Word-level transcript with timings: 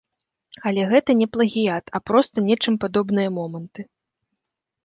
Але 0.69 0.85
гэта 0.93 1.15
не 1.19 1.27
плагіят, 1.37 1.85
а 1.97 2.03
проста 2.13 2.37
нечым 2.49 2.75
падобныя 2.87 3.29
моманты. 3.37 3.81